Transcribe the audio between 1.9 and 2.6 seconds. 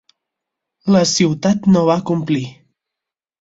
va complir.